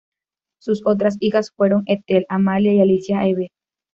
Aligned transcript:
Sus 0.59 0.81
otras 0.83 1.17
hijas 1.19 1.51
fueron 1.51 1.83
Ethel, 1.85 2.25
Amalia 2.27 2.73
y 2.73 2.81
Alicia 2.81 3.23
Hebe. 3.27 3.51